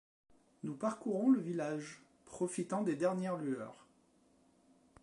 [0.63, 3.85] Nous parcourons le village, profitant des dernières lueurs.